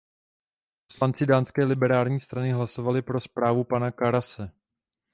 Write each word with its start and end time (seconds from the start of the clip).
Poslanci 0.87 1.25
dánské 1.25 1.63
liberální 1.65 2.21
strany 2.21 2.51
hlasovali 2.53 3.01
pro 3.01 3.21
zprávu 3.21 3.63
pana 3.63 3.91
Karase. 3.91 4.51